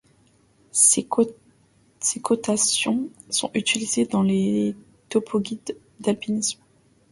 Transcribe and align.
Ces 0.71 1.03
cotations 2.23 3.07
sont 3.29 3.51
utilisées 3.53 4.07
dans 4.07 4.23
les 4.23 4.75
topoguides 5.09 5.77
d'alpinisme. 5.99 6.59